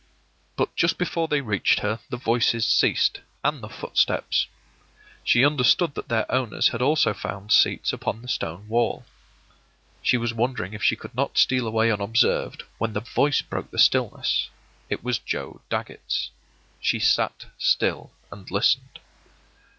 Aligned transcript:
But 0.55 0.75
just 0.75 0.97
before 0.97 1.27
they 1.27 1.41
reached 1.41 1.81
her 1.81 1.99
the 2.09 2.17
voices 2.17 2.65
ceased, 2.65 3.21
and 3.43 3.61
the 3.61 3.69
footsteps. 3.69 4.47
She 5.23 5.45
understood 5.45 5.93
that 5.93 6.07
their 6.07 6.25
owners 6.31 6.69
had 6.69 6.81
also 6.81 7.13
found 7.13 7.51
seats 7.51 7.93
upon 7.93 8.23
the 8.23 8.27
stone 8.27 8.67
wall. 8.67 9.05
She 10.01 10.17
was 10.17 10.33
wondering 10.33 10.73
if 10.73 10.81
she 10.81 10.95
could 10.95 11.13
not 11.13 11.37
steal 11.37 11.67
away 11.67 11.91
unobserved, 11.91 12.63
when 12.79 12.93
the 12.93 13.01
voice 13.01 13.43
broke 13.43 13.69
the 13.69 13.77
stillness. 13.77 14.49
It 14.89 15.03
was 15.03 15.19
Joe 15.19 15.61
Dagget's. 15.69 16.31
She 16.79 16.97
sat 16.97 17.45
still 17.59 18.11
and 18.31 18.49
listened. 18.49 18.97